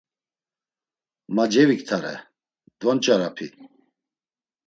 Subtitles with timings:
[1.35, 2.15] Ma ceviktare…
[2.79, 3.47] Dvonç̌arapi.